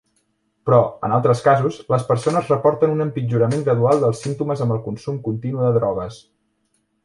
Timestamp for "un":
2.95-3.05